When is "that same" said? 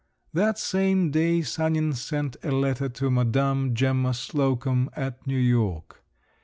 0.33-1.11